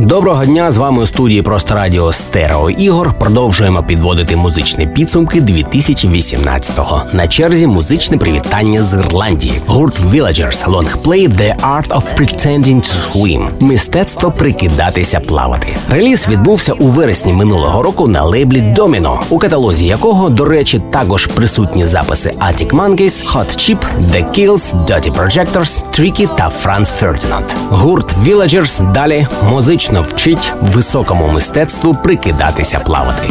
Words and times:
Доброго 0.00 0.46
дня 0.46 0.70
з 0.70 0.76
вами 0.76 1.02
у 1.02 1.06
студії 1.06 1.42
Просто 1.42 1.74
Радіо 1.74 2.12
Стерео 2.12 2.70
Ігор. 2.70 3.14
Продовжуємо 3.18 3.82
підводити 3.82 4.36
музичні 4.36 4.86
підсумки 4.86 5.40
2018-го. 5.40 7.02
На 7.12 7.28
черзі 7.28 7.66
музичне 7.66 8.18
привітання 8.18 8.82
з 8.82 8.94
Ірландії. 8.94 9.52
Гурт 9.66 10.00
Villagers 10.00 10.64
Longplay 10.66 11.28
The 11.28 11.54
Art 11.60 11.88
of 11.88 12.02
Pretending 12.18 12.76
to 12.76 13.12
Swim. 13.12 13.48
Мистецтво 13.60 14.30
прикидатися 14.30 15.20
плавати. 15.20 15.68
Реліз 15.90 16.28
відбувся 16.28 16.72
у 16.72 16.84
вересні 16.84 17.32
минулого 17.32 17.82
року 17.82 18.08
на 18.08 18.24
лейблі 18.24 18.60
Domino, 18.60 19.18
у 19.30 19.38
каталозі 19.38 19.86
якого, 19.86 20.28
до 20.28 20.44
речі, 20.44 20.82
також 20.90 21.26
присутні 21.26 21.86
записи 21.86 22.34
Attic 22.38 22.70
Monkeys, 22.70 23.32
Hot 23.34 23.56
Chip, 23.56 23.78
The 23.98 24.24
Kills, 24.38 24.86
Dirty 24.86 25.12
Projectors, 25.12 25.84
Tricky 25.92 26.28
та 26.36 26.50
Franz 26.64 27.02
Ferdinand. 27.02 27.54
Гурт 27.70 28.16
Villagers 28.26 28.92
далі 28.92 29.26
музично 29.42 29.87
вчить 29.96 30.52
високому 30.62 31.28
мистецтву 31.28 31.94
прикидатися 31.94 32.78
плавати. 32.78 33.28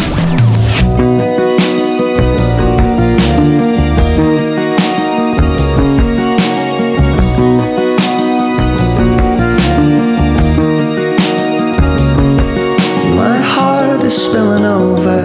Spilling 14.09 14.65
over, 14.65 15.21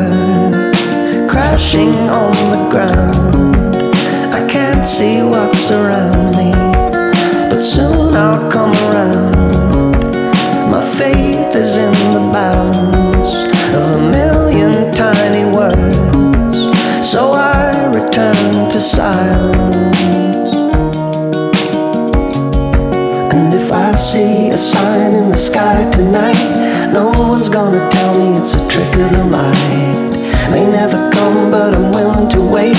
crashing 1.33 1.95
on 2.21 2.33
the 2.53 2.61
ground. 2.73 3.35
I 4.35 4.41
can't 4.55 4.85
see 4.97 5.23
what's 5.23 5.71
around 5.71 6.37
me, 6.37 6.51
but 7.49 7.61
soon 7.61 8.17
I'll 8.17 8.51
come 8.51 8.75
around. 8.89 9.32
Is 11.63 11.77
in 11.77 11.93
the 12.13 12.29
bounds 12.33 13.35
of 13.73 13.95
a 13.95 14.11
million 14.11 14.91
tiny 14.91 15.45
words, 15.45 16.57
so 17.09 17.31
I 17.35 17.87
return 17.95 18.69
to 18.69 18.81
silence. 18.81 20.57
And 23.33 23.55
if 23.55 23.71
I 23.71 23.95
see 23.95 24.51
a 24.51 24.59
sign 24.59 25.13
in 25.13 25.31
the 25.31 25.37
sky 25.37 25.89
tonight, 25.93 26.91
no 26.93 27.11
one's 27.11 27.49
gonna 27.49 27.89
tell 27.91 28.13
me 28.19 28.39
it's 28.39 28.55
a 28.55 28.69
trick 28.69 28.93
of 28.97 29.11
the 29.13 29.25
light. 29.31 30.11
May 30.51 30.67
never 30.67 31.13
come, 31.13 31.53
but 31.53 31.75
I'm 31.75 31.93
willing 31.93 32.29
to 32.31 32.41
wait. 32.41 32.77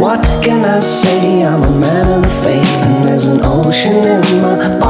What 0.00 0.22
can 0.42 0.64
I 0.64 0.80
say? 0.80 1.44
I'm 1.44 1.62
a 1.62 1.70
man 1.70 2.06
of 2.10 2.22
the 2.22 2.34
faith, 2.42 2.74
and 2.86 3.04
there's 3.04 3.26
an 3.26 3.40
ocean 3.44 3.96
in 3.96 4.40
my 4.40 4.81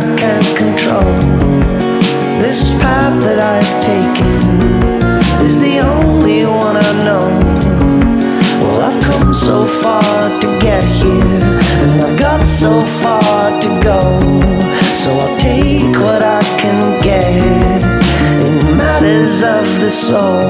I 0.00 0.16
can't 0.16 0.56
control. 0.56 1.12
This 2.40 2.70
path 2.80 3.20
that 3.20 3.38
I've 3.38 3.72
taken 3.84 4.32
is 5.44 5.60
the 5.60 5.80
only 5.80 6.46
one 6.46 6.76
I 6.78 6.92
know. 7.04 7.28
Well, 8.62 8.80
I've 8.80 9.00
come 9.02 9.34
so 9.34 9.66
far 9.66 10.40
to 10.40 10.48
get 10.58 10.84
here, 10.84 11.44
and 11.82 12.00
I've 12.00 12.18
got 12.18 12.46
so 12.48 12.80
far 13.02 13.60
to 13.60 13.70
go. 13.84 14.00
So 14.94 15.10
I'll 15.12 15.38
take 15.38 15.94
what 15.96 16.22
I 16.22 16.40
can 16.56 17.02
get 17.02 17.28
in 17.44 18.76
matters 18.76 19.42
of 19.42 19.66
the 19.80 19.90
soul. 19.90 20.48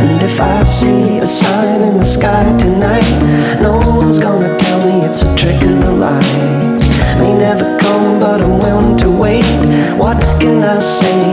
And 0.00 0.22
if 0.22 0.38
I 0.38 0.62
see 0.64 1.18
a 1.18 1.26
sign 1.26 1.80
in 1.80 1.96
the 1.96 2.04
sky 2.04 2.44
tonight, 2.58 3.10
no 3.62 3.78
one's 3.96 4.18
gonna 4.18 4.54
tell 4.58 4.80
me 4.86 5.06
it's 5.06 5.22
a 5.22 5.34
trick 5.34 5.49
What 10.00 10.18
can 10.40 10.64
I 10.64 10.78
say? 10.80 11.29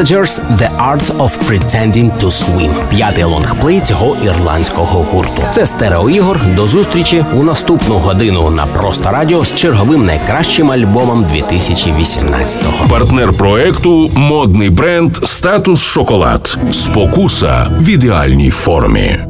Villagers– 0.00 0.40
The 0.58 0.70
Art 0.78 1.10
of 1.18 1.30
Pretending 1.46 2.10
to 2.18 2.30
Swim. 2.30 2.70
П'ятий 2.90 3.24
лонгплей 3.24 3.80
цього 3.80 4.16
ірландського 4.24 5.06
гурту. 5.12 5.42
Це 5.54 5.66
стереоігор. 5.66 6.40
До 6.56 6.66
зустрічі 6.66 7.24
у 7.34 7.42
наступну 7.42 7.94
годину 7.94 8.50
на 8.50 8.66
просто 8.66 9.10
радіо 9.10 9.44
з 9.44 9.54
черговим 9.54 10.06
найкращим 10.06 10.70
альбомом 10.70 11.24
2018-го. 11.24 12.88
Партнер 12.88 13.32
проекту 13.32 14.10
модний 14.16 14.70
бренд 14.70 15.16
Статус 15.16 15.82
Шоколад. 15.82 16.58
Спокуса 16.72 17.66
в 17.78 17.88
ідеальній 17.88 18.50
формі. 18.50 19.29